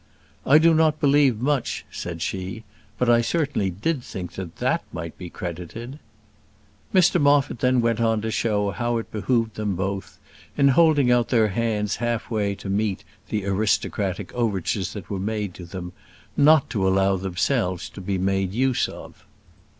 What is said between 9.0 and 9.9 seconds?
behoved them